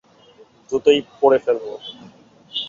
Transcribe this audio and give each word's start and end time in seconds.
দ্রুত-ই 0.69 0.99
পরে 1.19 1.37
ফেলবো। 1.45 1.71